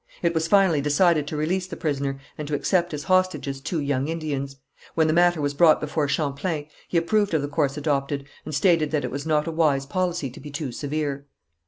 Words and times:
It 0.23 0.33
was 0.33 0.47
finally 0.47 0.81
decided 0.81 1.27
to 1.27 1.37
release 1.37 1.67
the 1.67 1.75
prisoner 1.77 2.19
and 2.35 2.47
to 2.47 2.55
accept 2.55 2.91
as 2.91 3.03
hostages 3.03 3.61
two 3.61 3.79
young 3.79 4.07
Indians. 4.07 4.55
When 4.95 5.05
the 5.05 5.13
matter 5.13 5.39
was 5.41 5.53
brought 5.53 5.79
before 5.79 6.07
Champlain, 6.07 6.65
he 6.87 6.97
approved 6.97 7.35
of 7.35 7.43
the 7.43 7.47
course 7.47 7.77
adopted, 7.77 8.25
and 8.43 8.55
stated 8.55 8.89
that 8.89 9.05
it 9.05 9.11
was 9.11 9.27
not 9.27 9.45
a 9.45 9.51
wise 9.51 9.85
policy 9.85 10.31
to 10.31 10.39
be 10.39 10.49
too 10.49 10.71
severe. 10.71 11.27